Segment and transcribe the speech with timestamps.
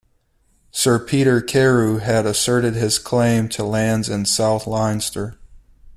[0.71, 5.35] Sir Peter Carew had asserted his claim to lands in south Leinster.